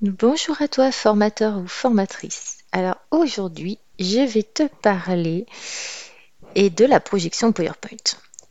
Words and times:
Bonjour 0.00 0.62
à 0.62 0.68
toi 0.68 0.92
formateur 0.92 1.58
ou 1.58 1.66
formatrice. 1.66 2.58
Alors 2.70 2.94
aujourd'hui, 3.10 3.80
je 3.98 4.20
vais 4.20 4.44
te 4.44 4.62
parler 4.80 5.44
et 6.54 6.70
de 6.70 6.84
la 6.84 7.00
projection 7.00 7.50
PowerPoint. 7.50 7.96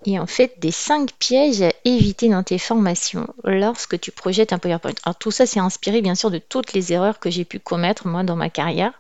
Et 0.06 0.20
en 0.20 0.28
fait, 0.28 0.60
des 0.60 0.72
cinq 0.72 1.14
pièges 1.14 1.62
à 1.62 1.72
éviter 1.86 2.28
dans 2.28 2.44
tes 2.44 2.58
formations 2.58 3.34
lorsque 3.46 3.98
tu 3.98 4.12
projettes 4.12 4.52
un 4.52 4.58
PowerPoint. 4.58 4.92
Alors 5.06 5.16
tout 5.16 5.32
ça, 5.32 5.46
c'est 5.46 5.62
inspiré 5.62 6.02
bien 6.02 6.16
sûr 6.16 6.32
de 6.32 6.38
toutes 6.38 6.74
les 6.74 6.92
erreurs 6.92 7.18
que 7.18 7.30
j'ai 7.30 7.46
pu 7.46 7.60
commettre 7.60 8.08
moi 8.08 8.24
dans 8.24 8.36
ma 8.36 8.50
carrière. 8.50 8.92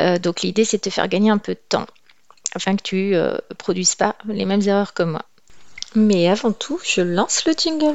Euh, 0.00 0.18
donc 0.18 0.42
l'idée, 0.42 0.64
c'est 0.64 0.78
de 0.78 0.82
te 0.82 0.90
faire 0.90 1.06
gagner 1.06 1.30
un 1.30 1.38
peu 1.38 1.54
de 1.54 1.62
temps 1.68 1.86
afin 2.56 2.74
que 2.74 2.82
tu 2.82 2.96
ne 3.12 3.18
euh, 3.18 3.38
produises 3.56 3.94
pas 3.94 4.16
les 4.26 4.46
mêmes 4.46 4.62
erreurs 4.62 4.94
que 4.94 5.04
moi. 5.04 5.22
Mais 5.94 6.28
avant 6.28 6.50
tout, 6.50 6.80
je 6.82 7.02
lance 7.02 7.44
le 7.44 7.52
jingle. 7.56 7.94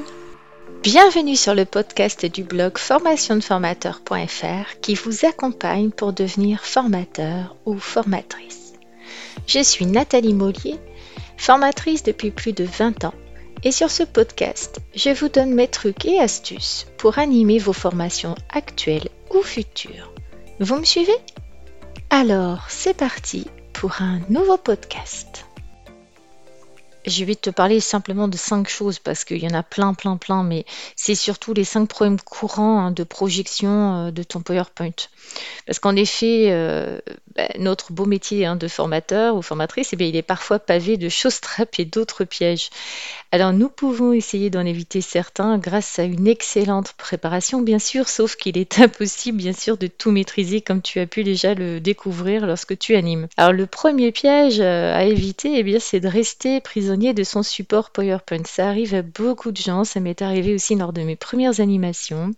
Bienvenue 0.84 1.36
sur 1.36 1.54
le 1.54 1.66
podcast 1.66 2.26
du 2.26 2.44
blog 2.44 2.80
formationdeformateur.fr 2.80 4.80
qui 4.82 4.96
vous 4.96 5.28
accompagne 5.28 5.92
pour 5.92 6.12
devenir 6.12 6.66
formateur 6.66 7.56
ou 7.68 7.78
formatrice. 7.78 8.74
Je 9.46 9.62
suis 9.62 9.86
Nathalie 9.86 10.34
Mollier, 10.34 10.80
formatrice 11.38 12.02
depuis 12.02 12.32
plus 12.32 12.54
de 12.54 12.64
20 12.64 13.06
ans 13.06 13.14
et 13.64 13.72
sur 13.72 13.92
ce 13.92 14.02
podcast, 14.02 14.80
je 14.96 15.12
vous 15.12 15.30
donne 15.30 15.54
mes 15.54 15.68
trucs 15.68 16.04
et 16.06 16.20
astuces 16.20 16.88
pour 16.98 17.20
animer 17.20 17.60
vos 17.60 17.74
formations 17.74 18.34
actuelles 18.50 19.10
ou 19.36 19.44
futures. 19.44 20.12
Vous 20.60 20.78
me 20.78 20.84
suivez? 20.84 21.18
Alors, 22.10 22.66
c'est 22.70 22.98
parti 22.98 23.46
pour 23.72 24.02
un 24.02 24.20
nouveau 24.30 24.58
podcast. 24.58 25.46
Je 27.06 27.26
vais 27.26 27.36
te 27.36 27.50
parler 27.50 27.80
simplement 27.80 28.28
de 28.28 28.38
cinq 28.38 28.70
choses 28.70 29.00
parce 29.00 29.24
qu'il 29.24 29.38
y 29.38 29.48
en 29.48 29.54
a 29.54 29.64
plein, 29.64 29.94
plein, 29.94 30.18
plein, 30.18 30.44
mais 30.44 30.66
c'est 30.96 31.16
surtout 31.16 31.54
les 31.54 31.64
cinq 31.64 31.88
problèmes 31.88 32.20
courants 32.20 32.80
hein, 32.80 32.92
de 32.92 33.04
projection 33.04 34.08
euh, 34.08 34.12
de 34.12 34.24
ton 34.24 34.42
PowerPoint. 34.42 34.92
Parce 35.66 35.80
qu'en 35.80 35.96
effet, 35.96 36.48
bah, 37.36 37.48
notre 37.60 37.94
beau 37.94 38.06
métier 38.06 38.46
hein, 38.46 38.56
de 38.56 38.68
formateur 38.68 39.36
ou 39.36 39.42
formatrice, 39.42 39.94
eh 39.94 40.04
il 40.04 40.16
est 40.16 40.22
parfois 40.22 40.60
pavé 40.60 40.98
de 40.98 41.10
choses 41.10 41.40
trappes 41.40 41.80
et 41.80 41.86
d'autres 41.86 42.24
pièges. 42.24 42.70
Alors 43.32 43.54
nous 43.54 43.70
pouvons 43.70 44.14
essayer 44.14 44.50
d'en 44.50 44.66
éviter 44.66 45.02
certains 45.02 45.58
grâce 45.58 46.00
à 46.00 46.04
une 46.04 46.28
excellente 46.28 46.94
préparation, 46.94 47.62
bien 47.62 47.80
sûr, 47.80 48.10
sauf 48.10 48.36
qu'il 48.36 48.58
est 48.58 48.80
impossible, 48.80 49.38
bien 49.38 49.54
sûr, 49.54 49.78
de 49.78 49.88
tout 49.88 50.12
maîtriser 50.12 50.62
comme 50.62 50.82
tu 50.82 51.00
as 51.00 51.08
pu 51.08 51.24
déjà 51.24 51.54
le 51.54 51.80
découvrir 51.80 52.46
lorsque 52.46 52.78
tu 52.78 52.96
animes. 52.96 53.28
Alors 53.38 53.54
le 53.54 53.66
premier 53.66 54.12
piège 54.12 54.60
euh, 54.60 54.96
à 54.96 55.04
éviter, 55.04 55.58
eh 55.58 55.64
bien, 55.64 55.80
c'est 55.80 56.00
de 56.00 56.08
rester 56.08 56.60
prisonnier 56.62 57.14
de 57.14 57.24
son 57.24 57.44
support 57.44 57.92
PowerPoint. 57.92 58.44
Ça 58.46 58.68
arrive 58.68 58.94
à 58.96 59.02
beaucoup 59.02 59.52
de 59.52 59.58
gens, 59.58 59.84
ça 59.84 60.00
m'est 60.00 60.22
arrivé 60.22 60.54
aussi 60.54 60.76
lors 60.76 60.94
de 60.94 61.02
mes 61.02 61.16
premières 61.16 61.60
animations. 61.60 62.32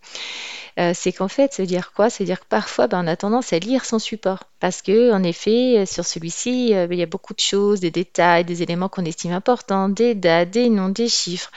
Euh, 0.80 0.92
c'est 0.94 1.12
qu'en 1.12 1.28
fait, 1.28 1.58
veut 1.60 1.66
dire 1.66 1.92
quoi? 1.94 2.08
Veut 2.08 2.26
dire 2.26 2.40
que 2.40 2.48
parfois, 2.50 2.88
ben, 2.88 3.04
on 3.04 3.08
a 3.08 3.16
tendance 3.16 3.54
à 3.54 3.60
lire 3.60 3.86
son 3.86 4.00
support. 4.00 4.44
Parce 4.64 4.82
que, 4.82 5.12
en 5.12 5.24
effet, 5.24 5.86
sur 5.86 6.06
celui-ci, 6.06 6.74
euh, 6.74 6.88
il 6.90 6.98
y 6.98 7.04
a 7.04 7.06
beaucoup 7.06 7.34
de 7.34 7.42
choses, 7.42 7.82
des 7.82 7.92
détails, 7.92 8.46
des 8.46 8.64
éléments 8.64 8.88
qu'on 8.88 9.04
estime 9.04 9.34
importants, 9.34 9.90
des 9.90 10.16
dates, 10.16 10.52
des 10.52 10.70
noms, 10.70 10.88
des 10.88 11.10
chiffres. 11.10 11.52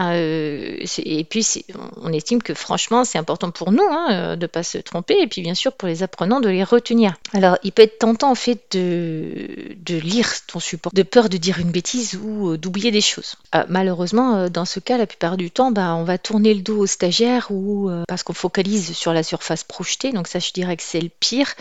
Euh, 0.00 0.76
et 0.98 1.24
puis, 1.24 1.64
on 2.00 2.12
estime 2.12 2.42
que 2.42 2.54
franchement, 2.54 3.04
c'est 3.04 3.18
important 3.18 3.50
pour 3.50 3.72
nous 3.72 3.86
hein, 3.90 4.06
euh, 4.10 4.36
de 4.36 4.42
ne 4.42 4.46
pas 4.46 4.62
se 4.62 4.78
tromper, 4.78 5.16
et 5.20 5.26
puis 5.26 5.42
bien 5.42 5.54
sûr 5.54 5.72
pour 5.72 5.88
les 5.88 6.02
apprenants 6.02 6.40
de 6.40 6.48
les 6.48 6.64
retenir. 6.64 7.14
Alors, 7.34 7.58
il 7.62 7.72
peut 7.72 7.82
être 7.82 7.98
tentant 7.98 8.30
en 8.30 8.34
fait 8.34 8.76
de, 8.76 9.76
lire 9.86 10.28
ton 10.46 10.60
support, 10.60 10.92
de 10.92 11.02
peur 11.02 11.28
de 11.28 11.36
dire 11.36 11.58
une 11.58 11.70
bêtise 11.70 12.18
ou 12.22 12.52
euh, 12.52 12.58
d'oublier 12.58 12.90
des 12.90 13.00
choses. 13.00 13.36
malheureusement, 13.68 14.48
dans 14.48 14.64
ce 14.64 14.80
cas, 14.80 14.98
la 14.98 15.06
plupart 15.06 15.36
du 15.36 15.50
temps, 15.50 15.70
bah, 15.70 15.94
on 15.94 16.04
va 16.04 16.18
tourner 16.18 16.54
le 16.54 16.62
dos 16.62 16.78
aux 16.78 16.86
stagiaires 16.86 17.50
ou 17.50 17.90
parce 18.08 18.22
qu'on 18.22 18.32
focalise 18.32 18.92
sur 18.92 19.12
la 19.12 19.22
surface 19.22 19.64
projetée, 19.64 20.12
donc 20.12 20.28
ça, 20.28 20.38
je 20.38 20.52
dirais 20.52 20.76
que 20.76 20.82
c'est 20.82 21.00
le 21.00 21.08
pire. 21.08 21.54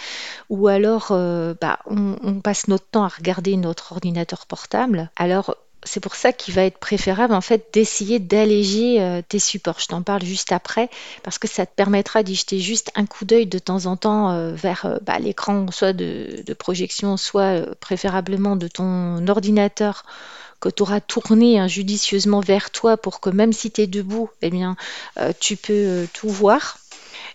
Ou 0.49 0.67
alors, 0.67 1.07
bah, 1.09 1.79
on, 1.85 2.15
on 2.23 2.39
passe 2.39 2.67
notre 2.67 2.85
temps 2.85 3.03
à 3.03 3.09
regarder 3.09 3.57
notre 3.57 3.91
ordinateur 3.91 4.45
portable. 4.45 5.09
Alors, 5.15 5.55
c'est 5.83 5.99
pour 5.99 6.15
ça 6.15 6.33
qu'il 6.33 6.53
va 6.53 6.63
être 6.63 6.77
préférable 6.77 7.33
en 7.33 7.41
fait 7.41 7.67
d'essayer 7.73 8.19
d'alléger 8.19 9.01
euh, 9.01 9.21
tes 9.27 9.39
supports. 9.39 9.79
Je 9.79 9.87
t'en 9.87 10.01
parle 10.01 10.23
juste 10.23 10.51
après 10.51 10.89
parce 11.23 11.37
que 11.37 11.47
ça 11.47 11.65
te 11.65 11.73
permettra 11.73 12.23
d'y 12.23 12.35
jeter 12.35 12.59
juste 12.59 12.91
un 12.95 13.05
coup 13.05 13.25
d'œil 13.25 13.45
de 13.47 13.59
temps 13.59 13.85
en 13.85 13.95
temps 13.95 14.31
euh, 14.31 14.53
vers 14.53 14.85
euh, 14.85 14.97
bah, 15.01 15.19
l'écran 15.19 15.67
soit 15.71 15.93
de, 15.93 16.43
projection, 16.57 17.15
soit 17.15 17.75
préférablement 17.79 18.55
de 18.55 18.67
ton 18.67 19.27
ordinateur 19.27 20.03
que 20.59 20.67
tu 20.67 20.81
auras 20.81 20.99
tourné 20.99 21.57
hein, 21.57 21.67
judicieusement 21.67 22.41
vers 22.41 22.69
toi 22.71 22.97
pour 22.97 23.21
que 23.21 23.29
même 23.29 23.53
si 23.53 23.71
tu 23.71 23.81
es 23.81 23.87
debout, 23.87 24.29
eh 24.41 24.49
bien, 24.49 24.75
tu 25.39 25.55
peux 25.55 26.05
tout 26.13 26.27
voir 26.27 26.77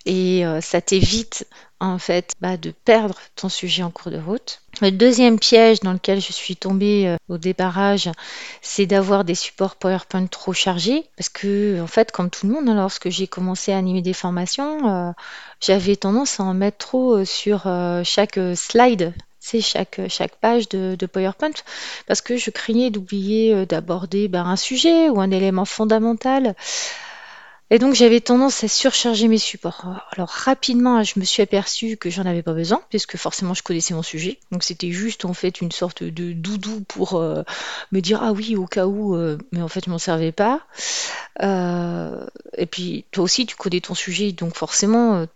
et 0.07 0.45
euh, 0.45 0.61
ça 0.61 0.81
t'évite 0.81 1.47
en 1.81 1.99
fait 1.99 2.33
bah, 2.41 2.57
de 2.57 2.71
perdre 2.71 3.19
ton 3.37 3.49
sujet 3.49 3.83
en 3.83 3.91
cours 3.91 4.11
de 4.11 4.19
route. 4.19 4.61
Le 4.81 4.91
deuxième 4.91 5.39
piège 5.39 5.81
dans 5.81 5.93
lequel 5.93 6.21
je 6.21 6.33
suis 6.33 6.57
tombée 6.57 7.07
euh, 7.07 7.17
au 7.29 7.39
débarrage, 7.39 8.11
c'est 8.63 8.87
d'avoir 8.87 9.25
des 9.25 9.35
supports 9.35 9.77
PowerPoint 9.77 10.27
trop 10.27 10.53
chargés. 10.53 11.05
Parce 11.17 11.29
que, 11.29 11.81
en 11.81 11.87
fait, 11.87 12.11
comme 12.11 12.31
tout 12.31 12.47
le 12.47 12.55
monde, 12.55 12.69
hein, 12.69 12.75
lorsque 12.75 13.11
j'ai 13.11 13.27
commencé 13.27 13.73
à 13.73 13.79
animer 13.79 14.03
des 14.03 14.15
formations, 14.15 14.89
euh, 14.89 15.13
j'avais 15.61 15.97
tendance 15.97 16.41
à 16.41 16.45
en 16.45 16.55
mettre 16.55 16.79
trop 16.79 17.25
sur 17.25 17.69
chaque 18.05 18.39
slide 18.55 19.15
c'est 19.41 19.61
chaque, 19.61 20.01
chaque 20.09 20.37
page 20.37 20.71
de, 20.71 21.07
PowerPoint 21.07 21.53
parce 22.07 22.23
que 22.23 22.39
je 22.39 22.51
craignais 22.51 22.89
d'oublier 22.89 23.67
d'aborder 23.67 24.27
bah, 24.27 24.41
un 24.41 24.57
sujet 24.57 25.11
ou 25.11 25.21
un 25.21 25.31
élément 25.31 25.67
fondamental. 25.67 26.55
Et 27.71 27.79
donc 27.79 27.95
j'avais 27.95 28.21
tendance 28.21 28.63
à 28.63 28.69
surcharger 28.69 29.27
mes 29.27 29.39
supports. 29.39 29.87
Alors 30.13 30.29
rapidement, 30.29 31.03
je 31.03 31.19
me 31.19 31.25
suis 31.25 31.43
aperçue 31.43 31.97
que 31.97 32.11
j'en 32.11 32.27
avais 32.27 32.43
pas 32.43 32.53
besoin, 32.53 32.83
puisque 32.91 33.17
forcément 33.17 33.55
je 33.55 33.63
connaissais 33.63 33.95
mon 33.95 34.03
sujet. 34.03 34.39
Donc 34.53 34.63
c'était 34.63 34.91
juste 34.91 35.25
en 35.25 35.33
fait 35.33 35.61
une 35.61 35.73
sorte 35.73 36.03
de 36.03 36.33
doudou 36.33 36.83
pour 36.83 37.15
euh, 37.15 37.43
me 37.91 38.01
dire 38.01 38.23
ah 38.23 38.33
oui 38.33 38.55
au 38.55 38.67
cas 38.67 38.87
où, 38.87 39.17
euh, 39.17 39.39
mais 39.51 39.63
en 39.63 39.69
fait 39.69 39.87
je 39.87 39.91
m'en 39.91 39.99
servais 39.99 40.33
pas. 40.33 40.61
Euh, 41.43 42.27
et 42.57 42.67
puis 42.67 43.07
toi 43.11 43.25
aussi 43.25 43.47
tu 43.47 43.57
connais 43.57 43.81
ton 43.81 43.95
sujet, 43.95 44.33
donc 44.33 44.55
forcément 44.55 45.27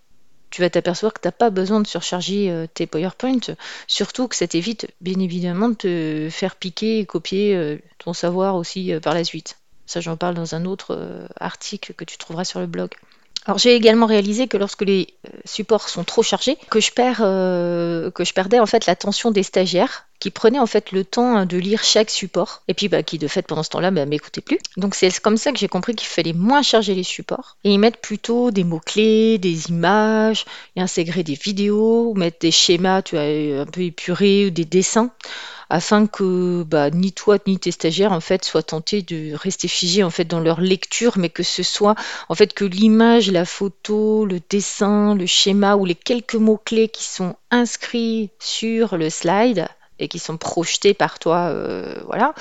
tu 0.51 0.61
vas 0.61 0.71
t'apercevoir 0.71 1.15
que 1.15 1.21
tu 1.21 1.29
n'as 1.29 1.33
pas 1.33 1.51
besoin 1.51 1.81
de 1.81 1.87
surcharger 1.87 2.67
tes 2.75 2.87
PowerPoint, 2.87 3.41
surtout 3.87 4.29
que 4.29 4.37
ça 4.37 4.47
t'évite 4.47 4.89
bien 5.01 5.19
évidemment 5.19 5.71
de 5.71 5.75
te 5.75 6.29
faire 6.31 6.57
piquer 6.57 7.01
et 7.01 7.07
copier 7.07 7.81
ton 7.99 8.13
savoir 8.13 8.55
aussi 8.55 8.93
par 9.03 9.15
la 9.15 9.25
suite. 9.25 9.57
Ça, 9.89 10.03
j'en 10.03 10.19
parle 10.19 10.35
dans 10.35 10.55
un 10.55 10.67
autre 10.67 10.95
euh, 10.95 11.27
article 11.41 11.95
que 11.95 12.05
tu 12.05 12.19
trouveras 12.19 12.45
sur 12.45 12.61
le 12.61 12.67
blog. 12.67 12.91
Alors 13.47 13.57
j'ai 13.57 13.75
également 13.75 14.05
réalisé 14.05 14.47
que 14.47 14.59
lorsque 14.59 14.83
les 14.83 15.15
euh, 15.27 15.31
supports 15.47 15.89
sont 15.89 16.05
trop 16.05 16.23
chargés, 16.23 16.59
que 16.69 16.79
je 16.79 16.93
perds, 16.93 17.23
euh, 17.23 18.11
que 18.11 18.23
je 18.23 18.35
perdais 18.35 18.61
en 18.61 18.67
fait 18.67 18.85
l'attention 18.85 19.31
des 19.31 19.43
stagiaires 19.43 20.05
qui 20.21 20.31
prenaient 20.31 20.59
en 20.59 20.67
fait 20.67 20.93
le 20.93 21.05
temps 21.05 21.47
de 21.47 21.57
lire 21.57 21.83
chaque 21.83 22.11
support 22.11 22.63
et 22.69 22.75
puis 22.75 22.89
bah, 22.89 23.03
qui 23.03 23.17
de 23.17 23.27
fait 23.29 23.41
pendant 23.41 23.63
ce 23.63 23.71
temps-là 23.71 23.91
bah, 23.91 24.05
m'écoutaient 24.05 24.43
plus. 24.43 24.59
Donc 24.77 24.95
c'est 24.95 25.19
comme 25.21 25.39
ça 25.39 25.53
que 25.53 25.59
j'ai 25.59 25.69
compris 25.69 25.95
qu'il 25.95 26.09
fallait 26.09 26.35
moins 26.35 26.61
charger 26.61 26.95
les 26.95 27.03
supports 27.03 27.57
et 27.65 27.71
y 27.71 27.79
mettre 27.79 27.99
plutôt 27.99 28.51
des 28.51 28.65
mots 28.65 28.83
clés, 28.85 29.39
des 29.39 29.71
images, 29.71 30.45
et 30.77 30.83
intégrer 30.83 31.23
des 31.23 31.37
vidéos, 31.37 32.11
ou 32.11 32.15
mettre 32.15 32.41
des 32.41 32.51
schémas, 32.51 33.01
tu 33.01 33.17
un 33.17 33.65
peu 33.65 33.81
épurés 33.81 34.47
ou 34.47 34.51
des 34.51 34.67
dessins 34.67 35.11
afin 35.71 36.07
que 36.07 36.63
bah, 36.63 36.91
ni 36.91 37.13
toi 37.13 37.39
ni 37.47 37.59
tes 37.59 37.71
stagiaires 37.71 38.13
en 38.13 38.21
fait 38.21 38.45
soient 38.45 38.63
tentés 38.63 39.03
de 39.03 39.35
rester 39.35 39.69
figés 39.69 40.03
en 40.03 40.11
fait 40.11 40.25
dans 40.25 40.41
leur 40.41 40.61
lecture, 40.61 41.19
mais 41.19 41.29
que 41.29 41.43
ce 41.43 41.63
soit 41.63 41.95
en 42.29 42.35
fait 42.35 42.55
que 42.55 42.65
l'image, 42.65 43.31
la 43.31 43.45
photo, 43.45 44.25
le 44.25 44.41
dessin, 44.51 45.15
le 45.15 45.27
schéma 45.27 45.77
ou 45.77 45.85
les 45.85 45.95
quelques 45.95 46.35
mots 46.35 46.61
clés 46.63 46.89
qui 46.89 47.05
sont 47.05 47.37
inscrits 47.51 48.31
sur 48.39 48.97
le 48.97 49.11
slide 49.11 49.69
et 49.99 50.09
qui 50.09 50.19
sont 50.19 50.37
projetés 50.37 50.95
par 50.95 51.19
toi, 51.19 51.49
euh, 51.49 51.95
voilà, 52.07 52.35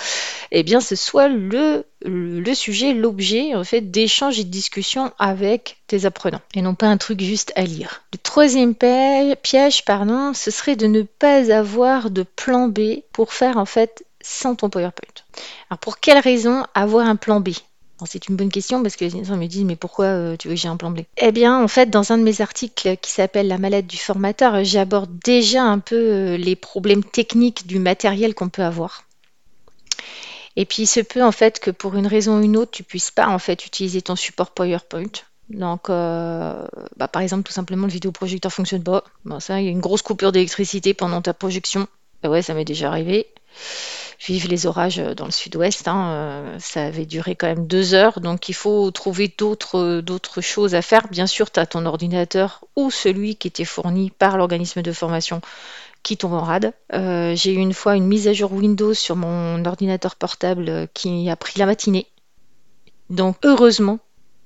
eh 0.51 0.63
bien 0.63 0.81
ce 0.81 0.95
soit 0.95 1.27
le, 1.27 1.85
le 2.03 2.53
sujet, 2.53 2.93
l'objet 2.93 3.55
en 3.55 3.63
fait 3.63 3.81
d'échange 3.81 4.39
et 4.39 4.43
de 4.43 4.49
discussion 4.49 5.11
avec 5.19 5.77
tes 5.87 6.05
apprenants 6.05 6.41
et 6.53 6.61
non 6.61 6.75
pas 6.75 6.87
un 6.87 6.97
truc 6.97 7.21
juste 7.21 7.51
à 7.55 7.63
lire. 7.63 8.03
Le 8.13 8.19
troisième 8.19 8.75
piège, 8.75 9.85
pardon, 9.85 10.33
ce 10.33 10.51
serait 10.51 10.75
de 10.75 10.87
ne 10.87 11.01
pas 11.03 11.51
avoir 11.51 12.09
de 12.09 12.23
plan 12.23 12.67
B 12.67 13.01
pour 13.11 13.33
faire 13.33 13.57
en 13.57 13.65
fait 13.65 14.05
sans 14.21 14.55
ton 14.55 14.69
PowerPoint. 14.69 15.23
Alors 15.69 15.79
pour 15.79 15.99
quelle 15.99 16.19
raison 16.19 16.65
avoir 16.73 17.07
un 17.07 17.15
plan 17.15 17.39
B? 17.39 17.49
C'est 18.05 18.27
une 18.27 18.35
bonne 18.35 18.51
question 18.51 18.83
parce 18.83 18.95
que 18.95 19.05
les 19.05 19.23
gens 19.23 19.37
me 19.37 19.47
disent 19.47 19.63
mais 19.63 19.75
pourquoi 19.75 20.05
euh, 20.05 20.35
tu 20.37 20.47
veux 20.47 20.53
que 20.53 20.59
j'ai 20.59 20.67
un 20.67 20.77
plan 20.77 20.91
B 20.91 20.99
Eh 21.17 21.31
bien 21.31 21.61
en 21.61 21.67
fait 21.67 21.89
dans 21.89 22.11
un 22.11 22.17
de 22.17 22.23
mes 22.23 22.41
articles 22.41 22.97
qui 22.97 23.11
s'appelle 23.11 23.47
La 23.47 23.57
maladie 23.57 23.87
du 23.87 23.97
formateur, 23.97 24.63
j'aborde 24.63 25.09
déjà 25.23 25.63
un 25.63 25.79
peu 25.79 25.95
euh, 25.95 26.37
les 26.37 26.55
problèmes 26.55 27.03
techniques 27.03 27.65
du 27.65 27.79
matériel 27.79 28.35
qu'on 28.35 28.49
peut 28.49 28.63
avoir. 28.63 29.03
Et 30.55 30.65
puis 30.65 30.83
il 30.83 30.87
se 30.87 30.99
peut 30.99 31.23
en 31.23 31.31
fait 31.31 31.59
que 31.59 31.71
pour 31.71 31.95
une 31.95 32.07
raison 32.07 32.39
ou 32.39 32.43
une 32.43 32.57
autre 32.57 32.71
tu 32.71 32.83
puisses 32.83 33.11
pas 33.11 33.27
en 33.27 33.39
fait 33.39 33.65
utiliser 33.65 34.01
ton 34.01 34.15
support 34.15 34.51
PowerPoint. 34.51 35.11
Donc, 35.49 35.89
euh, 35.89 36.67
bah, 36.97 37.07
par 37.07 37.21
exemple, 37.21 37.43
tout 37.43 37.53
simplement, 37.53 37.87
le 37.87 37.91
vidéoprojecteur 37.93 38.51
fonctionne 38.51 38.83
pas. 38.83 39.03
ça, 39.39 39.61
il 39.61 39.65
y 39.65 39.69
a 39.69 39.71
une 39.71 39.79
grosse 39.79 40.01
coupure 40.01 40.31
d'électricité 40.31 40.93
pendant 40.93 41.21
ta 41.21 41.33
projection. 41.33 41.87
Bah 42.21 42.29
ouais, 42.29 42.41
ça 42.41 42.53
m'est 42.53 42.65
déjà 42.65 42.89
arrivé. 42.89 43.27
Vive 44.19 44.47
les 44.47 44.65
orages 44.65 44.97
dans 44.97 45.25
le 45.25 45.31
sud-ouest. 45.31 45.87
hein, 45.87 46.11
euh, 46.11 46.57
ça 46.59 46.85
avait 46.85 47.05
duré 47.05 47.35
quand 47.35 47.47
même 47.47 47.67
deux 47.67 47.93
heures, 47.93 48.19
donc 48.19 48.49
il 48.49 48.53
faut 48.53 48.89
trouver 48.91 49.33
d'autres 49.37 50.01
d'autres 50.01 50.41
choses 50.41 50.75
à 50.75 50.81
faire. 50.81 51.07
Bien 51.09 51.27
sûr, 51.27 51.51
tu 51.51 51.59
as 51.59 51.65
ton 51.65 51.85
ordinateur 51.85 52.65
ou 52.75 52.91
celui 52.91 53.35
qui 53.35 53.47
était 53.47 53.65
fourni 53.65 54.11
par 54.11 54.37
l'organisme 54.37 54.81
de 54.81 54.91
formation 54.91 55.41
qui 56.03 56.17
tombe 56.17 56.33
en 56.33 56.41
rade. 56.41 56.73
Euh, 56.93 57.35
j'ai 57.35 57.53
eu 57.53 57.57
une 57.57 57.73
fois 57.73 57.95
une 57.95 58.07
mise 58.07 58.27
à 58.27 58.33
jour 58.33 58.53
Windows 58.53 58.93
sur 58.93 59.15
mon 59.15 59.63
ordinateur 59.65 60.15
portable 60.15 60.87
qui 60.93 61.29
a 61.29 61.35
pris 61.35 61.59
la 61.59 61.65
matinée. 61.65 62.07
Donc 63.09 63.37
heureusement 63.43 63.99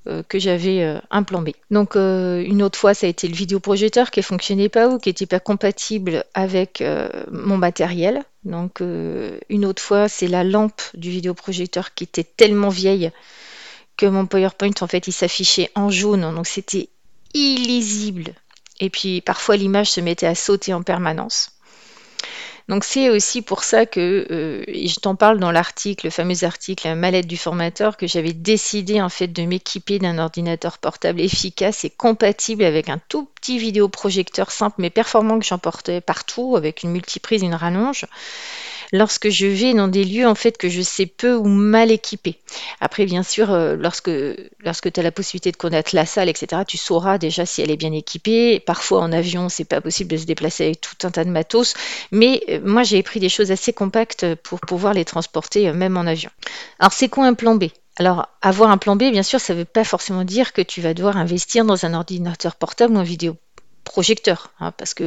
euh, 0.07 0.23
que 0.27 0.39
j'avais 0.39 0.81
euh. 0.81 0.99
Donc 1.69 1.95
euh, 1.95 2.43
une 2.43 2.63
autre 2.63 2.79
fois, 2.79 2.95
ça 2.95 3.05
a 3.05 3.09
été 3.09 3.27
le 3.27 3.35
vidéoprojecteur 3.35 4.09
qui 4.09 4.23
fonctionnait 4.23 4.69
pas 4.69 4.87
ou 4.87 4.97
qui 4.97 5.09
n'était 5.09 5.27
pas 5.27 5.39
compatible 5.39 6.25
avec 6.33 6.83
mon 7.31 7.57
matériel. 7.57 8.23
Donc 8.43 8.81
une 8.81 9.65
autre 9.65 9.81
fois, 9.81 10.09
c'est 10.09 10.27
la 10.27 10.43
lampe 10.43 10.81
du 10.95 11.11
vidéoprojecteur 11.11 11.93
qui 11.93 12.05
était 12.05 12.23
tellement 12.23 12.69
vieille 12.69 13.11
que 13.97 14.07
mon 14.07 14.25
PowerPoint, 14.25 14.71
en 14.81 14.87
fait, 14.87 15.07
il 15.07 15.11
s'affichait 15.11 15.69
en 15.75 15.91
jaune. 15.91 16.21
Donc 16.33 16.47
c'était 16.47 16.89
illisible. 17.35 18.33
Et 18.79 18.89
puis 18.89 19.21
parfois, 19.21 19.55
l'image 19.55 19.91
se 19.91 20.01
mettait 20.01 20.25
à 20.25 20.33
sauter 20.33 20.73
en 20.73 20.81
permanence. 20.81 21.51
Donc 22.71 22.85
c'est 22.85 23.09
aussi 23.09 23.41
pour 23.41 23.65
ça 23.65 23.85
que, 23.85 24.25
euh, 24.31 24.63
je 24.65 24.97
t'en 25.01 25.15
parle 25.17 25.39
dans 25.39 25.51
l'article, 25.51 26.05
le 26.05 26.09
fameux 26.09 26.45
article 26.45 26.95
mallette 26.95 27.27
du 27.27 27.35
formateur, 27.35 27.97
que 27.97 28.07
j'avais 28.07 28.31
décidé 28.31 29.01
en 29.01 29.09
fait 29.09 29.27
de 29.27 29.43
m'équiper 29.43 29.99
d'un 29.99 30.17
ordinateur 30.17 30.77
portable 30.77 31.19
efficace 31.19 31.83
et 31.83 31.89
compatible 31.89 32.63
avec 32.63 32.87
un 32.87 32.97
tout 33.09 33.25
petit 33.35 33.57
vidéoprojecteur 33.59 34.51
simple 34.51 34.77
mais 34.77 34.89
performant 34.89 35.37
que 35.37 35.45
j'emportais 35.45 35.99
partout 35.99 36.55
avec 36.55 36.83
une 36.83 36.91
multiprise 36.91 37.41
une 37.41 37.55
rallonge 37.55 38.05
lorsque 38.91 39.29
je 39.29 39.47
vais 39.47 39.73
dans 39.73 39.87
des 39.87 40.03
lieux 40.03 40.27
en 40.27 40.35
fait 40.35 40.57
que 40.57 40.69
je 40.69 40.81
sais 40.81 41.05
peu 41.05 41.35
ou 41.35 41.45
mal 41.45 41.91
équipés. 41.91 42.39
Après, 42.79 43.05
bien 43.05 43.23
sûr, 43.23 43.51
euh, 43.51 43.75
lorsque, 43.75 44.11
lorsque 44.59 44.91
tu 44.91 44.99
as 44.99 45.03
la 45.03 45.11
possibilité 45.11 45.51
de 45.51 45.57
connaître 45.57 45.95
la 45.95 46.05
salle, 46.05 46.29
etc., 46.29 46.63
tu 46.67 46.77
sauras 46.77 47.17
déjà 47.17 47.45
si 47.45 47.61
elle 47.61 47.71
est 47.71 47.77
bien 47.77 47.93
équipée. 47.93 48.59
Parfois, 48.59 49.01
en 49.01 49.11
avion, 49.11 49.49
c'est 49.49 49.65
pas 49.65 49.81
possible 49.81 50.11
de 50.11 50.17
se 50.17 50.25
déplacer 50.25 50.65
avec 50.65 50.81
tout 50.81 51.07
un 51.07 51.11
tas 51.11 51.23
de 51.23 51.29
matos. 51.29 51.73
Mais 52.11 52.43
euh, 52.49 52.59
moi, 52.63 52.83
j'ai 52.83 53.01
pris 53.03 53.19
des 53.19 53.29
choses 53.29 53.51
assez 53.51 53.73
compactes 53.73 54.35
pour 54.35 54.59
pouvoir 54.59 54.93
les 54.93 55.05
transporter, 55.05 55.69
euh, 55.69 55.73
même 55.73 55.97
en 55.97 56.01
avion. 56.01 56.29
Alors, 56.79 56.93
c'est 56.93 57.09
quoi 57.09 57.25
un 57.25 57.33
plan 57.33 57.55
B? 57.55 57.65
Alors, 57.97 58.27
avoir 58.41 58.71
un 58.71 58.77
plan 58.77 58.95
B, 58.95 59.11
bien 59.11 59.23
sûr, 59.23 59.39
ça 59.39 59.53
ne 59.53 59.59
veut 59.59 59.65
pas 59.65 59.83
forcément 59.83 60.23
dire 60.23 60.53
que 60.53 60.61
tu 60.61 60.81
vas 60.81 60.93
devoir 60.93 61.17
investir 61.17 61.65
dans 61.65 61.85
un 61.85 61.93
ordinateur 61.93 62.55
portable 62.55 62.95
ou 62.95 62.99
un 62.99 63.03
vidéo 63.03 63.35
projecteur, 63.91 64.51
hein, 64.61 64.71
parce 64.77 64.93
que 64.93 65.03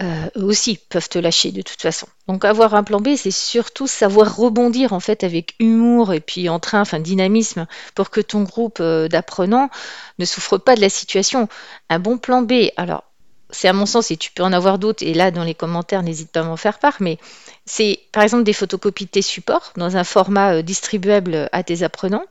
euh, 0.00 0.28
eux 0.36 0.44
aussi 0.44 0.80
peuvent 0.88 1.08
te 1.08 1.18
lâcher 1.18 1.52
de 1.52 1.62
toute 1.62 1.80
façon. 1.80 2.08
Donc 2.26 2.44
avoir 2.44 2.74
un 2.74 2.82
plan 2.82 3.00
B, 3.00 3.10
c'est 3.16 3.30
surtout 3.30 3.86
savoir 3.86 4.36
rebondir 4.36 4.92
en 4.92 4.98
fait 4.98 5.22
avec 5.22 5.54
humour 5.60 6.12
et 6.12 6.20
puis 6.20 6.48
en 6.48 6.58
train, 6.58 6.80
enfin 6.80 6.98
dynamisme, 6.98 7.66
pour 7.94 8.10
que 8.10 8.20
ton 8.20 8.42
groupe 8.42 8.78
euh, 8.80 9.06
d'apprenants 9.06 9.70
ne 10.18 10.24
souffre 10.24 10.58
pas 10.58 10.74
de 10.74 10.80
la 10.80 10.88
situation. 10.88 11.48
Un 11.88 12.00
bon 12.00 12.18
plan 12.18 12.42
B, 12.42 12.70
alors 12.76 13.04
c'est 13.50 13.68
à 13.68 13.72
mon 13.72 13.86
sens, 13.86 14.10
et 14.10 14.16
tu 14.16 14.32
peux 14.32 14.42
en 14.42 14.52
avoir 14.52 14.78
d'autres, 14.78 15.04
et 15.06 15.14
là 15.14 15.30
dans 15.30 15.44
les 15.44 15.54
commentaires, 15.54 16.02
n'hésite 16.02 16.32
pas 16.32 16.40
à 16.40 16.44
m'en 16.44 16.56
faire 16.56 16.80
part, 16.80 16.96
mais 16.98 17.16
c'est 17.64 18.00
par 18.12 18.24
exemple 18.24 18.42
des 18.42 18.52
photocopies 18.52 19.06
de 19.06 19.10
tes 19.10 19.22
supports 19.22 19.72
dans 19.76 19.96
un 19.96 20.04
format 20.04 20.54
euh, 20.56 20.62
distribuable 20.62 21.48
à 21.52 21.62
tes 21.62 21.84
apprenants. 21.84 22.24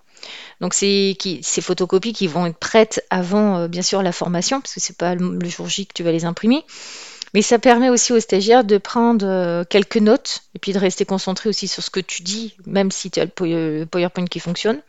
Donc 0.62 0.74
c'est 0.74 1.18
ces 1.42 1.62
photocopies 1.62 2.14
qui 2.14 2.28
vont 2.28 2.46
être 2.46 2.58
prêtes 2.58 3.06
avant, 3.10 3.58
euh, 3.58 3.68
bien 3.68 3.82
sûr, 3.82 4.02
la 4.02 4.12
formation, 4.12 4.62
parce 4.62 4.74
que 4.74 4.80
c'est 4.80 4.98
pas 4.98 5.16
le, 5.16 5.50
jour 5.50 5.68
J 5.68 5.86
que 5.86 5.94
tu 5.94 6.04
vas 6.04 6.12
les 6.12 6.26
imprimer. 6.26 6.64
Mais 7.34 7.42
ça 7.42 7.60
permet 7.60 7.90
aussi 7.90 8.14
aux 8.14 8.20
stagiaires 8.20 8.64
de 8.64 8.78
prendre 8.78 9.26
euh, 9.26 9.64
quelques 9.70 9.98
notes 9.98 10.44
et 10.56 10.60
puis 10.60 10.74
de 10.74 10.80
rester 10.80 11.06
concentré 11.06 11.50
aussi 11.50 11.68
sur 11.68 11.84
ce 11.84 11.90
que 11.90 12.00
tu 12.00 12.24
dis, 12.24 12.56
même 12.66 12.90
si 12.90 13.12
tu 13.12 13.20
as 13.20 13.26
le 13.26 13.86
PowerPoint 13.86 14.26
qui 14.26 14.40
fonctionne. 14.40 14.82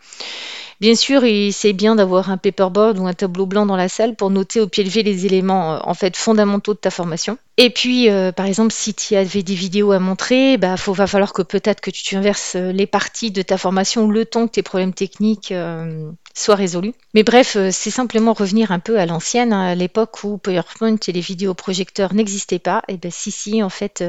Bien 0.80 0.94
sûr, 0.94 1.22
c'est 1.52 1.72
bien 1.72 1.96
d'avoir 1.96 2.30
un 2.30 2.36
paperboard 2.36 2.98
ou 2.98 3.06
un 3.08 3.12
tableau 3.12 3.46
blanc 3.46 3.66
dans 3.66 3.76
la 3.76 3.88
salle 3.88 4.14
pour 4.14 4.30
noter 4.30 4.60
au 4.60 4.68
pied 4.68 4.84
levé 4.84 5.02
les 5.02 5.26
éléments 5.26 5.74
euh, 5.74 5.78
en 5.82 5.94
fait 5.94 6.16
fondamentaux 6.16 6.74
de 6.74 6.78
ta 6.78 6.90
formation. 6.90 7.36
Et 7.60 7.70
puis, 7.70 8.08
euh, 8.08 8.30
par 8.30 8.46
exemple, 8.46 8.72
si 8.72 8.94
tu 8.94 9.16
avais 9.16 9.42
des 9.42 9.54
vidéos 9.54 9.90
à 9.90 9.98
montrer, 9.98 10.56
bah, 10.56 10.76
va 10.76 11.06
falloir 11.08 11.32
que 11.32 11.42
peut-être 11.42 11.80
que 11.80 11.90
tu 11.90 12.14
inverses 12.14 12.54
euh, 12.54 12.70
les 12.70 12.86
parties 12.86 13.32
de 13.32 13.42
ta 13.42 13.58
formation 13.58 14.08
le 14.08 14.24
temps 14.24 14.46
que 14.46 14.52
tes 14.52 14.62
problèmes 14.62 14.94
techniques 14.94 15.52
soient 16.34 16.54
résolus. 16.54 16.94
Mais 17.14 17.24
bref, 17.24 17.56
c'est 17.70 17.90
simplement 17.90 18.32
revenir 18.32 18.70
un 18.70 18.78
peu 18.78 18.98
à 18.98 19.06
l'ancienne, 19.06 19.52
hein, 19.52 19.66
à 19.66 19.74
l'époque 19.74 20.22
où 20.22 20.38
PowerPoint 20.38 20.96
et 21.08 21.12
les 21.12 21.20
vidéoprojecteurs 21.20 22.14
n'existaient 22.14 22.60
pas. 22.60 22.82
Et 22.86 22.96
ben 22.96 23.10
si, 23.10 23.32
si, 23.32 23.60
en 23.60 23.68
fait, 23.68 24.04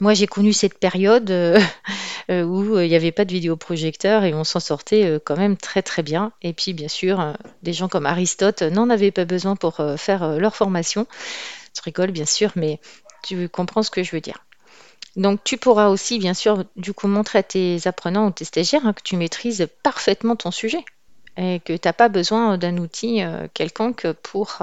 moi 0.00 0.14
j'ai 0.14 0.28
connu 0.28 0.52
cette 0.52 0.78
période 0.78 1.30
où 2.28 2.78
il 2.78 2.88
n'y 2.88 2.94
avait 2.94 3.10
pas 3.10 3.24
de 3.24 3.32
vidéoprojecteur 3.32 4.22
et 4.22 4.34
on 4.34 4.44
s'en 4.44 4.60
sortait 4.60 5.20
quand 5.24 5.36
même 5.36 5.56
très 5.56 5.82
très 5.82 6.02
bien. 6.04 6.32
Et 6.42 6.52
puis 6.52 6.72
bien 6.72 6.88
sûr, 6.88 7.20
euh, 7.20 7.32
des 7.62 7.72
gens 7.72 7.88
comme 7.88 8.06
Aristote 8.06 8.62
n'en 8.62 8.90
avaient 8.90 9.10
pas 9.10 9.24
besoin 9.24 9.56
pour 9.56 9.80
euh, 9.80 9.96
faire 9.96 10.22
euh, 10.22 10.38
leur 10.38 10.54
formation. 10.54 11.06
Je 11.76 11.82
rigole 11.82 12.10
bien 12.10 12.26
sûr, 12.26 12.52
mais 12.56 12.80
tu 13.22 13.48
comprends 13.48 13.82
ce 13.82 13.90
que 13.90 14.02
je 14.02 14.12
veux 14.12 14.20
dire. 14.20 14.44
Donc 15.16 15.44
tu 15.44 15.58
pourras 15.58 15.88
aussi 15.88 16.18
bien 16.18 16.34
sûr 16.34 16.64
du 16.76 16.94
coup 16.94 17.06
montrer 17.06 17.40
à 17.40 17.42
tes 17.42 17.86
apprenants 17.86 18.28
ou 18.28 18.30
tes 18.30 18.46
stagiaires 18.46 18.86
hein, 18.86 18.94
que 18.94 19.02
tu 19.02 19.16
maîtrises 19.16 19.68
parfaitement 19.82 20.36
ton 20.36 20.50
sujet 20.50 20.84
et 21.36 21.60
que 21.60 21.74
tu 21.74 21.86
n'as 21.86 21.92
pas 21.92 22.08
besoin 22.08 22.56
d'un 22.56 22.78
outil 22.78 23.22
quelconque 23.54 24.10
pour 24.22 24.58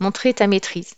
montrer 0.00 0.34
ta 0.34 0.46
maîtrise. 0.46 0.94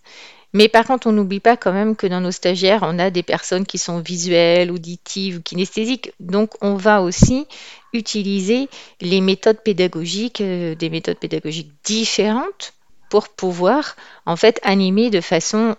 Mais 0.55 0.69
par 0.69 0.87
contre, 0.87 1.09
on 1.09 1.13
n'oublie 1.13 1.41
pas 1.41 1.57
quand 1.57 1.73
même 1.73 1.97
que 1.97 2.07
dans 2.07 2.21
nos 2.21 2.31
stagiaires, 2.31 2.85
on 2.85 3.01
a 3.01 3.11
des 3.11 3.25
personnes 3.25 3.67
qui 3.67 3.77
sont 3.77 3.99
visuelles, 3.99 4.71
auditives 4.71 5.39
ou 5.39 5.43
kinesthésiques. 5.43 6.13
Donc, 6.21 6.53
on 6.61 6.77
va 6.77 7.03
aussi 7.03 7.49
utiliser 7.93 8.69
les 9.01 9.21
méthodes 9.21 9.61
pédagogiques, 9.65 10.41
euh, 10.41 10.77
des 10.77 10.91
méthodes 10.91 11.19
pédagogiques 11.19 11.73
différentes 11.85 12.74
pour 13.15 13.29
pouvoir 13.29 13.95
en 14.27 14.35
fait 14.35 14.59
animer 14.65 15.09
de 15.09 15.21
façon 15.21 15.77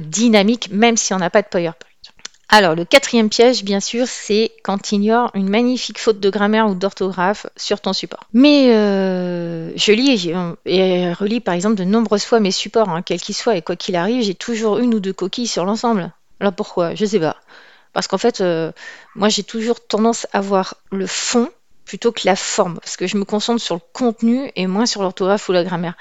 dynamique, 0.00 0.70
même 0.72 0.96
si 0.96 1.12
on 1.12 1.18
n'a 1.18 1.28
pas 1.28 1.42
de 1.42 1.48
PowerPoint. 1.48 1.90
Alors, 2.48 2.74
le 2.74 2.86
quatrième 2.86 3.28
piège, 3.28 3.62
bien 3.62 3.80
sûr, 3.80 4.06
c'est 4.06 4.52
quand 4.64 4.78
tu 4.78 4.94
ignores 4.94 5.30
une 5.34 5.50
magnifique 5.50 5.98
faute 5.98 6.18
de 6.18 6.30
grammaire 6.30 6.68
ou 6.68 6.74
d'orthographe 6.74 7.46
sur 7.58 7.82
ton 7.82 7.92
support. 7.92 8.24
Mais 8.32 8.72
euh, 8.74 9.70
je 9.76 9.92
lis 9.92 10.32
et, 10.64 11.12
relis, 11.12 11.40
par 11.40 11.52
exemple, 11.52 11.74
de 11.74 11.84
nombreuses 11.84 12.24
fois 12.24 12.40
mes 12.40 12.50
supports, 12.50 12.88
hein, 12.88 13.02
quels 13.02 13.20
qu'ils 13.20 13.34
soient, 13.34 13.54
et 13.54 13.60
quoi 13.60 13.76
qu'il 13.76 13.94
arrive, 13.94 14.22
j'ai 14.22 14.34
toujours 14.34 14.78
une 14.78 14.94
ou 14.94 15.00
deux 15.00 15.12
coquilles 15.12 15.46
sur 15.46 15.66
l'ensemble. 15.66 16.10
Alors 16.40 16.54
pourquoi? 16.54 16.94
Je 16.94 17.04
sais 17.04 17.20
pas. 17.20 17.36
Parce 17.92 18.08
qu'en 18.08 18.16
fait, 18.16 18.40
euh, 18.40 18.72
moi, 19.14 19.28
j'ai 19.28 19.42
toujours 19.42 19.86
tendance 19.86 20.26
à 20.32 20.40
voir 20.40 20.76
le 20.90 21.06
fond 21.06 21.50
plutôt 21.84 22.12
que 22.12 22.22
la 22.24 22.36
forme, 22.36 22.78
parce 22.80 22.96
que 22.96 23.06
je 23.06 23.18
me 23.18 23.24
concentre 23.24 23.60
sur 23.60 23.74
le 23.74 23.82
contenu 23.92 24.50
et 24.56 24.66
moins 24.66 24.86
sur 24.86 25.02
l'orthographe 25.02 25.46
ou 25.50 25.52
la 25.52 25.64
grammaire. 25.64 25.94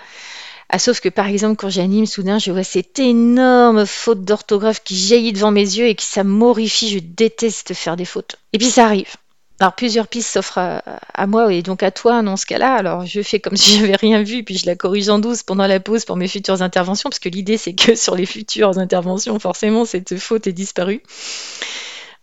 Ah, 0.74 0.80
sauf 0.80 1.02
que 1.02 1.10
par 1.10 1.28
exemple, 1.28 1.58
quand 1.58 1.70
j'anime, 1.70 2.06
soudain, 2.06 2.40
je 2.40 2.50
vois 2.50 2.64
cette 2.64 2.98
énorme 2.98 3.86
faute 3.86 4.24
d'orthographe 4.24 4.82
qui 4.82 4.96
jaillit 4.96 5.34
devant 5.34 5.52
mes 5.52 5.60
yeux 5.60 5.88
et 5.88 5.96
qui 5.96 6.06
ça 6.06 6.24
m'horrifie. 6.24 6.90
Je 6.90 7.00
déteste 7.00 7.74
faire 7.74 7.98
des 7.98 8.06
fautes. 8.06 8.38
Et 8.54 8.58
puis 8.58 8.68
ça 8.68 8.86
arrive. 8.86 9.18
Alors 9.60 9.74
plusieurs 9.74 10.08
pistes 10.08 10.30
s'offrent 10.30 10.58
à, 10.58 11.28
moi 11.28 11.54
et 11.54 11.62
donc 11.62 11.84
à 11.84 11.92
toi 11.92 12.24
dans 12.24 12.38
ce 12.38 12.46
cas-là. 12.46 12.74
Alors 12.74 13.06
je 13.06 13.22
fais 13.22 13.42
comme 13.42 13.58
si 13.58 13.80
j'avais 13.80 13.98
rien 13.98 14.24
vu, 14.24 14.44
puis 14.44 14.58
je 14.58 14.66
la 14.66 14.78
corrige 14.78 15.10
en 15.10 15.20
douce 15.20 15.44
pendant 15.44 15.68
la 15.68 15.82
pause 15.82 16.06
pour 16.06 16.16
mes 16.16 16.30
futures 16.30 16.62
interventions, 16.62 17.10
parce 17.10 17.20
que 17.20 17.30
l'idée 17.30 17.58
c'est 17.58 17.74
que 17.74 17.94
sur 17.94 18.16
les 18.16 18.26
futures 18.26 18.80
interventions, 18.80 19.38
forcément, 19.40 19.84
cette 19.84 20.18
faute 20.20 20.48
est 20.48 20.54
disparue. 20.54 21.04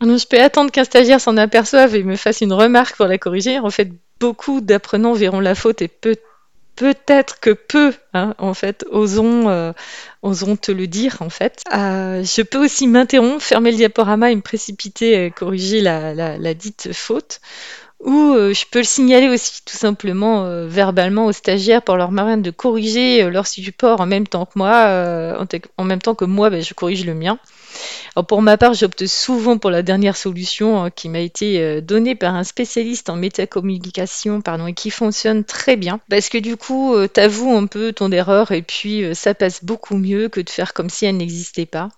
Je 0.00 0.26
peux 0.26 0.40
attendre 0.40 0.70
qu'un 0.70 0.84
stagiaire 0.84 1.20
s'en 1.20 1.36
aperçoive 1.36 1.94
et 1.94 2.02
me 2.02 2.16
fasse 2.16 2.40
une 2.40 2.54
remarque 2.54 2.96
pour 2.96 3.06
la 3.06 3.18
corriger. 3.18 3.58
En 3.58 3.70
fait, 3.70 3.90
beaucoup 4.20 4.62
d'apprenants 4.62 5.12
verront 5.12 5.40
la 5.40 5.54
faute 5.54 5.82
et 5.82 5.88
peut 5.88 6.16
peut-être 6.78 7.40
que 7.40 7.50
peu, 7.50 7.92
hein, 8.14 8.34
en 8.38 8.54
fait, 8.54 8.86
euh, 8.92 9.72
osons 10.22 10.56
te 10.56 10.70
le 10.70 10.86
dire, 10.86 11.16
en 11.20 11.28
fait. 11.28 11.62
Euh, 11.74 12.22
je 12.22 12.42
peux 12.42 12.64
aussi 12.64 12.86
m'interrompre, 12.86 13.42
fermer 13.42 13.72
le 13.72 13.76
diaporama 13.76 14.30
et 14.30 14.36
me 14.36 14.40
précipiter 14.40 15.26
à 15.26 15.30
corriger 15.30 15.80
la, 15.80 16.14
la, 16.14 16.54
dite 16.54 16.92
faute. 16.92 17.40
Ou 18.04 18.32
euh, 18.32 18.54
je 18.54 18.64
peux 18.70 18.78
le 18.78 18.84
signaler 18.84 19.28
aussi 19.28 19.64
tout 19.64 19.76
simplement 19.76 20.66
verbalement 20.66 21.26
aux 21.26 21.32
stagiaires 21.32 21.82
pour 21.82 21.96
leur 21.96 22.14
permettre 22.14 22.42
de 22.42 22.52
corriger 22.52 23.28
leur 23.28 23.48
support 23.48 24.00
en 24.00 24.06
même 24.06 24.28
temps 24.28 24.46
que 24.46 24.56
moi, 24.56 25.36
en, 25.78 25.84
même 25.84 26.00
temps 26.00 26.14
que 26.14 26.24
moi, 26.24 26.48
ben, 26.48 26.62
je 26.62 26.74
corrige 26.74 27.04
le 27.04 27.14
mien 27.14 27.40
pour 28.26 28.42
ma 28.42 28.56
part, 28.56 28.74
j'opte 28.74 29.06
souvent 29.06 29.58
pour 29.58 29.70
la 29.70 29.82
dernière 29.82 30.16
solution 30.16 30.82
hein, 30.82 30.90
qui 30.90 31.08
m'a 31.08 31.20
été 31.20 31.60
euh, 31.60 31.80
donnée 31.80 32.14
par 32.14 32.34
un 32.34 32.44
spécialiste 32.44 33.10
en 33.10 33.16
métacommunication 33.16 34.40
pardon, 34.40 34.66
et 34.66 34.74
qui 34.74 34.90
fonctionne 34.90 35.44
très 35.44 35.76
bien. 35.76 36.00
Parce 36.10 36.28
que 36.28 36.38
du 36.38 36.56
coup, 36.56 36.94
euh, 36.94 37.06
t'avoues 37.06 37.56
un 37.56 37.66
peu 37.66 37.92
ton 37.92 38.10
erreur 38.10 38.50
et 38.52 38.62
puis 38.62 39.04
euh, 39.04 39.14
ça 39.14 39.34
passe 39.34 39.64
beaucoup 39.64 39.96
mieux 39.96 40.28
que 40.28 40.40
de 40.40 40.50
faire 40.50 40.72
comme 40.74 40.90
si 40.90 41.06
elle 41.06 41.16
n'existait 41.16 41.66
pas. 41.66 41.88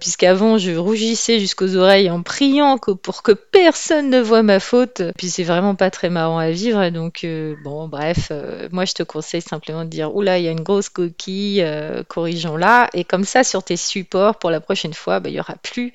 Puisqu'avant, 0.00 0.58
je 0.58 0.72
rougissais 0.72 1.38
jusqu'aux 1.38 1.76
oreilles 1.76 2.10
en 2.10 2.22
priant 2.22 2.76
pour 2.76 3.22
que 3.22 3.30
personne 3.30 4.10
ne 4.10 4.20
voie 4.20 4.42
ma 4.42 4.58
faute. 4.58 5.00
Puis 5.16 5.30
c'est 5.30 5.44
vraiment 5.44 5.76
pas 5.76 5.92
très 5.92 6.10
marrant 6.10 6.38
à 6.38 6.50
vivre. 6.50 6.90
Donc, 6.90 7.24
bon, 7.62 7.86
bref, 7.86 8.32
moi 8.72 8.84
je 8.84 8.94
te 8.94 9.04
conseille 9.04 9.42
simplement 9.42 9.84
de 9.84 9.88
dire 9.88 10.12
Oula, 10.16 10.38
il 10.38 10.44
y 10.44 10.48
a 10.48 10.50
une 10.50 10.62
grosse 10.62 10.88
coquille, 10.88 11.64
corrigeons-la. 12.08 12.90
Et 12.94 13.04
comme 13.04 13.22
ça, 13.22 13.44
sur 13.44 13.62
tes 13.62 13.76
supports 13.76 14.40
pour 14.40 14.50
la 14.50 14.59
la 14.60 14.62
prochaine 14.62 14.92
fois, 14.92 15.20
bah, 15.20 15.30
il 15.30 15.32
n'y 15.32 15.40
aura 15.40 15.54
plus, 15.54 15.90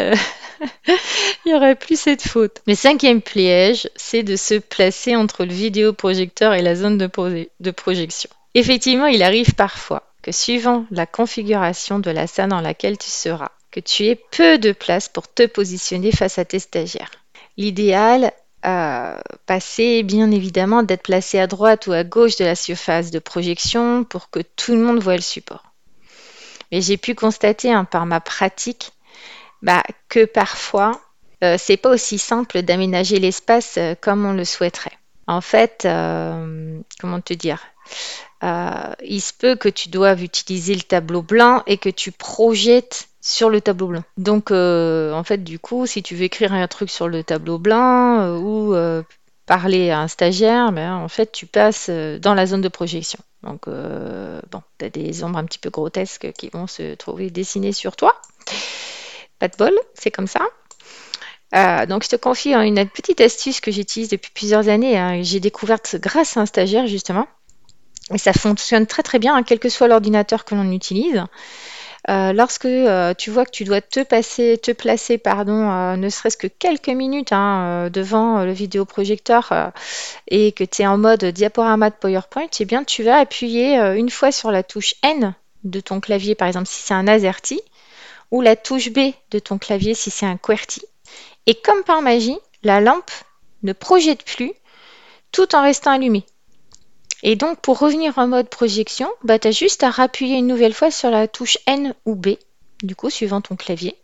euh, 0.00 0.14
il 1.44 1.52
y 1.52 1.54
aura 1.54 1.74
plus 1.74 2.00
cette 2.00 2.26
faute. 2.26 2.62
Le 2.66 2.74
cinquième 2.74 3.20
piège, 3.20 3.90
c'est 3.94 4.22
de 4.22 4.36
se 4.36 4.54
placer 4.54 5.14
entre 5.14 5.44
le 5.44 5.52
vidéoprojecteur 5.52 6.54
et 6.54 6.62
la 6.62 6.74
zone 6.74 6.96
de, 6.96 7.70
projection. 7.70 8.30
Effectivement, 8.54 9.04
il 9.04 9.22
arrive 9.22 9.54
parfois 9.54 10.02
que 10.22 10.32
suivant 10.32 10.86
la 10.90 11.04
configuration 11.04 11.98
de 11.98 12.10
la 12.10 12.26
salle 12.26 12.48
dans 12.48 12.62
laquelle 12.62 12.96
tu 12.96 13.10
seras, 13.10 13.50
que 13.70 13.80
tu 13.80 14.06
aies 14.06 14.18
peu 14.30 14.56
de 14.56 14.72
place 14.72 15.10
pour 15.10 15.30
te 15.30 15.44
positionner 15.44 16.10
face 16.10 16.38
à 16.38 16.46
tes 16.46 16.58
stagiaires. 16.58 17.10
L'idéal 17.58 18.32
à 18.62 19.22
passer 19.44 20.02
bien 20.04 20.30
évidemment 20.30 20.82
d'être 20.82 21.02
placé 21.02 21.38
à 21.38 21.46
droite 21.46 21.86
ou 21.86 21.92
à 21.92 22.02
gauche 22.02 22.36
de 22.36 22.46
la 22.46 22.54
surface 22.56 23.10
de 23.10 23.18
projection 23.18 24.04
pour 24.04 24.30
que 24.30 24.40
tout 24.40 24.72
le 24.72 24.80
monde 24.80 25.00
voit 25.00 25.16
le 25.16 25.22
support. 25.22 25.75
Mais 26.72 26.80
j'ai 26.80 26.96
pu 26.96 27.14
constater 27.14 27.72
hein, 27.72 27.84
par 27.84 28.06
ma 28.06 28.20
pratique 28.20 28.92
bah, 29.62 29.82
que 30.08 30.24
parfois 30.24 31.00
euh, 31.44 31.56
c'est 31.58 31.76
pas 31.76 31.90
aussi 31.90 32.18
simple 32.18 32.62
d'aménager 32.62 33.18
l'espace 33.18 33.74
euh, 33.76 33.94
comme 34.00 34.24
on 34.24 34.32
le 34.32 34.44
souhaiterait. 34.44 34.98
En 35.26 35.40
fait, 35.40 35.82
euh, 35.84 36.78
comment 37.00 37.20
te 37.20 37.34
dire 37.34 37.60
Il 38.42 39.20
se 39.20 39.32
peut 39.32 39.56
que 39.56 39.68
tu 39.68 39.88
doives 39.88 40.22
utiliser 40.22 40.74
le 40.74 40.82
tableau 40.82 41.22
blanc 41.22 41.62
et 41.66 41.78
que 41.78 41.88
tu 41.88 42.12
projettes 42.12 43.08
sur 43.20 43.50
le 43.50 43.60
tableau 43.60 43.88
blanc. 43.88 44.04
Donc, 44.16 44.52
en 44.52 45.22
fait, 45.24 45.42
du 45.42 45.58
coup, 45.58 45.84
si 45.86 46.04
tu 46.04 46.14
veux 46.14 46.22
écrire 46.22 46.52
un 46.52 46.68
truc 46.68 46.90
sur 46.90 47.08
le 47.08 47.24
tableau 47.24 47.58
blanc 47.58 48.36
ou 48.36 48.72
parler 49.46 49.90
à 49.90 50.00
un 50.00 50.08
stagiaire, 50.08 50.72
en 50.76 51.08
fait, 51.08 51.32
tu 51.32 51.46
passes 51.46 51.88
dans 51.88 52.34
la 52.34 52.46
zone 52.46 52.60
de 52.60 52.68
projection. 52.68 53.18
Donc, 53.42 53.66
bon, 53.66 54.62
tu 54.78 54.84
as 54.84 54.90
des 54.90 55.24
ombres 55.24 55.38
un 55.38 55.44
petit 55.44 55.58
peu 55.58 55.70
grotesques 55.70 56.32
qui 56.32 56.48
vont 56.48 56.66
se 56.66 56.94
trouver 56.94 57.30
dessinées 57.30 57.72
sur 57.72 57.96
toi. 57.96 58.20
Pas 59.38 59.48
de 59.48 59.56
bol, 59.56 59.72
c'est 59.94 60.10
comme 60.10 60.26
ça. 60.26 60.40
donc, 61.86 62.02
je 62.02 62.08
te 62.08 62.16
confie 62.16 62.54
hein, 62.54 62.62
une 62.62 62.88
petite 62.88 63.20
astuce 63.20 63.60
que 63.60 63.70
j'utilise 63.70 64.08
depuis 64.08 64.32
plusieurs 64.34 64.68
années. 64.68 64.98
Hein, 64.98 65.22
j'ai 65.22 65.40
découverte 65.40 65.96
grâce 65.96 66.36
à 66.36 66.40
un 66.40 66.46
stagiaire, 66.46 66.86
justement. 66.86 67.28
Et 68.12 68.18
ça 68.18 68.32
fonctionne 68.32 68.86
très 68.86 69.02
très 69.02 69.18
bien, 69.18 69.36
hein, 69.36 69.42
quel 69.42 69.58
que 69.58 69.68
soit 69.68 69.88
l'ordinateur 69.88 70.44
que 70.44 70.54
l'on 70.54 70.70
utilise. 70.70 71.24
Euh, 72.08 72.32
lorsque 72.32 72.66
euh, 72.66 73.14
tu 73.14 73.30
vois 73.30 73.44
que 73.44 73.50
tu 73.50 73.64
dois 73.64 73.80
te, 73.80 74.02
passer, 74.04 74.58
te 74.58 74.70
placer, 74.70 75.18
pardon, 75.18 75.70
euh, 75.70 75.96
ne 75.96 76.08
serait-ce 76.08 76.36
que 76.36 76.46
quelques 76.46 76.88
minutes 76.88 77.32
hein, 77.32 77.90
devant 77.90 78.44
le 78.44 78.52
vidéoprojecteur 78.52 79.72
et 80.28 80.52
que 80.52 80.62
tu 80.62 80.82
es 80.82 80.86
en 80.86 80.98
mode 80.98 81.24
diaporama 81.24 81.90
de 81.90 81.96
PowerPoint, 81.96 82.48
eh 82.60 82.64
bien 82.64 82.84
tu 82.84 83.02
vas 83.02 83.18
appuyer 83.18 83.76
une 83.96 84.10
fois 84.10 84.30
sur 84.30 84.50
la 84.52 84.62
touche 84.62 84.94
N 85.02 85.34
de 85.64 85.80
ton 85.80 86.00
clavier, 86.00 86.36
par 86.36 86.46
exemple 86.46 86.68
si 86.68 86.80
c'est 86.80 86.94
un 86.94 87.08
AZERTY, 87.08 87.60
ou 88.30 88.40
la 88.40 88.54
touche 88.54 88.90
B 88.90 89.12
de 89.30 89.38
ton 89.38 89.58
clavier 89.58 89.94
si 89.94 90.10
c'est 90.10 90.26
un 90.26 90.36
QWERTY. 90.36 90.82
Et 91.46 91.54
comme 91.54 91.82
par 91.82 92.02
magie, 92.02 92.38
la 92.62 92.80
lampe 92.80 93.10
ne 93.62 93.72
projette 93.72 94.24
plus 94.24 94.52
tout 95.32 95.54
en 95.54 95.62
restant 95.62 95.92
allumée. 95.92 96.24
Et 97.22 97.36
donc, 97.36 97.60
pour 97.60 97.78
revenir 97.78 98.18
en 98.18 98.26
mode 98.26 98.48
projection, 98.48 99.08
bah, 99.24 99.38
tu 99.38 99.48
as 99.48 99.52
juste 99.52 99.82
à 99.82 99.90
rappuyer 99.90 100.36
une 100.36 100.46
nouvelle 100.46 100.74
fois 100.74 100.90
sur 100.90 101.10
la 101.10 101.28
touche 101.28 101.58
N 101.66 101.94
ou 102.04 102.14
B, 102.14 102.36
du 102.82 102.94
coup, 102.94 103.10
suivant 103.10 103.40
ton 103.40 103.56
clavier. 103.56 103.96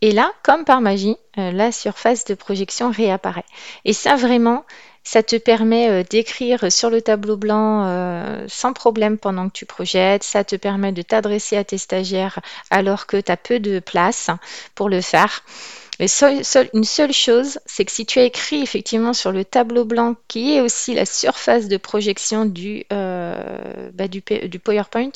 Et 0.00 0.12
là, 0.12 0.32
comme 0.42 0.64
par 0.64 0.80
magie, 0.80 1.16
euh, 1.38 1.50
la 1.50 1.72
surface 1.72 2.24
de 2.24 2.34
projection 2.34 2.90
réapparaît. 2.90 3.44
Et 3.84 3.92
ça, 3.92 4.14
vraiment, 4.14 4.64
ça 5.02 5.22
te 5.22 5.36
permet 5.36 5.88
euh, 5.88 6.02
d'écrire 6.08 6.70
sur 6.70 6.90
le 6.90 7.02
tableau 7.02 7.36
blanc 7.36 7.84
euh, 7.84 8.44
sans 8.46 8.72
problème 8.72 9.18
pendant 9.18 9.48
que 9.48 9.54
tu 9.54 9.66
projettes. 9.66 10.22
Ça 10.22 10.44
te 10.44 10.54
permet 10.54 10.92
de 10.92 11.02
t'adresser 11.02 11.56
à 11.56 11.64
tes 11.64 11.78
stagiaires 11.78 12.38
alors 12.70 13.06
que 13.06 13.16
tu 13.16 13.32
as 13.32 13.36
peu 13.36 13.58
de 13.58 13.80
place 13.80 14.30
pour 14.76 14.88
le 14.88 15.00
faire 15.00 15.42
une 16.00 16.84
seule 16.84 17.12
chose, 17.12 17.58
c'est 17.66 17.84
que 17.84 17.90
si 17.90 18.06
tu 18.06 18.20
as 18.20 18.24
écrit 18.24 18.62
effectivement 18.62 19.12
sur 19.12 19.32
le 19.32 19.44
tableau 19.44 19.84
blanc, 19.84 20.14
qui 20.28 20.54
est 20.54 20.60
aussi 20.60 20.94
la 20.94 21.04
surface 21.04 21.66
de 21.66 21.76
projection 21.76 22.44
du, 22.44 22.84
euh, 22.92 23.90
bah, 23.94 24.06
du, 24.06 24.22
PowerPoint, 24.60 25.10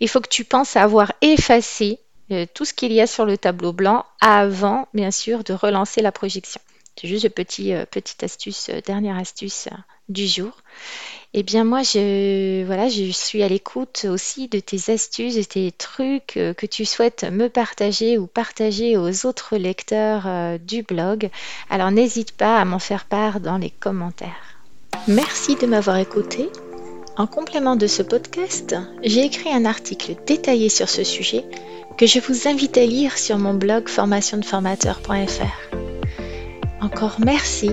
il 0.00 0.08
faut 0.08 0.20
que 0.20 0.28
tu 0.28 0.44
penses 0.44 0.76
à 0.76 0.82
avoir 0.82 1.12
effacé 1.20 1.98
euh, 2.30 2.46
tout 2.54 2.64
ce 2.64 2.72
qu'il 2.72 2.92
y 2.92 3.02
a 3.02 3.06
sur 3.06 3.26
le 3.26 3.36
tableau 3.36 3.74
blanc 3.74 4.06
avant, 4.20 4.88
bien 4.94 5.10
sûr, 5.10 5.44
de 5.44 5.52
relancer 5.52 6.00
la 6.00 6.12
projection. 6.12 6.60
C'est 7.00 7.08
juste 7.08 7.24
une 7.24 7.72
euh, 7.72 7.86
petite 7.86 8.22
astuce, 8.22 8.70
dernière 8.84 9.16
astuce 9.16 9.68
du 10.08 10.26
jour. 10.26 10.52
Eh 11.32 11.42
bien 11.42 11.64
moi, 11.64 11.82
je, 11.82 12.64
voilà, 12.64 12.88
je 12.88 13.10
suis 13.10 13.42
à 13.42 13.48
l'écoute 13.48 14.06
aussi 14.08 14.48
de 14.48 14.60
tes 14.60 14.92
astuces, 14.92 15.34
de 15.34 15.42
tes 15.42 15.72
trucs 15.72 16.36
euh, 16.36 16.54
que 16.54 16.66
tu 16.66 16.84
souhaites 16.84 17.24
me 17.24 17.48
partager 17.48 18.18
ou 18.18 18.26
partager 18.26 18.96
aux 18.96 19.26
autres 19.26 19.56
lecteurs 19.56 20.24
euh, 20.26 20.58
du 20.58 20.82
blog. 20.82 21.30
Alors 21.70 21.90
n'hésite 21.90 22.32
pas 22.32 22.60
à 22.60 22.64
m'en 22.64 22.78
faire 22.78 23.06
part 23.06 23.40
dans 23.40 23.58
les 23.58 23.70
commentaires. 23.70 24.58
Merci 25.08 25.56
de 25.56 25.66
m'avoir 25.66 25.96
écouté. 25.96 26.48
En 27.16 27.26
complément 27.26 27.76
de 27.76 27.86
ce 27.86 28.02
podcast, 28.02 28.74
j'ai 29.02 29.24
écrit 29.24 29.50
un 29.50 29.64
article 29.64 30.16
détaillé 30.26 30.68
sur 30.68 30.88
ce 30.88 31.04
sujet 31.04 31.44
que 31.96 32.06
je 32.06 32.18
vous 32.18 32.48
invite 32.48 32.76
à 32.76 32.86
lire 32.86 33.18
sur 33.18 33.38
mon 33.38 33.54
blog 33.54 33.88
formationdeformateur.fr. 33.88 35.93
Encore 36.84 37.16
merci 37.18 37.70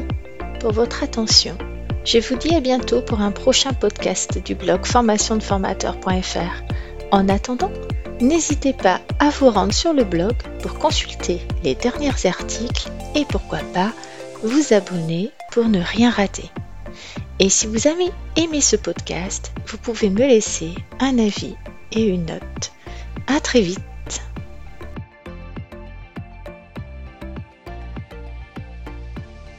pour 0.61 0.71
votre 0.71 1.03
attention 1.03 1.57
je 2.03 2.17
vous 2.17 2.35
dis 2.35 2.55
à 2.55 2.61
bientôt 2.61 3.01
pour 3.01 3.21
un 3.21 3.31
prochain 3.31 3.73
podcast 3.73 4.43
du 4.43 4.55
blog 4.55 4.85
formationdeformateur.fr. 4.85 6.63
En 7.11 7.29
attendant, 7.29 7.71
n'hésitez 8.19 8.73
pas 8.73 9.01
à 9.19 9.29
vous 9.29 9.51
rendre 9.51 9.73
sur 9.73 9.93
le 9.93 10.03
blog 10.03 10.33
pour 10.63 10.79
consulter 10.79 11.41
les 11.63 11.75
derniers 11.75 12.25
articles 12.25 12.89
et 13.13 13.25
pourquoi 13.25 13.59
pas 13.73 13.91
vous 14.41 14.73
abonner 14.73 15.29
pour 15.51 15.65
ne 15.65 15.79
rien 15.79 16.09
rater. 16.09 16.49
Et 17.37 17.49
si 17.49 17.67
vous 17.67 17.87
avez 17.87 18.09
aimé 18.35 18.61
ce 18.61 18.77
podcast, 18.77 19.51
vous 19.67 19.77
pouvez 19.77 20.09
me 20.09 20.25
laisser 20.25 20.71
un 20.99 21.19
avis 21.19 21.55
et 21.91 22.07
une 22.07 22.25
note. 22.25 22.71
À 23.27 23.39
très 23.39 23.61
vite 23.61 23.90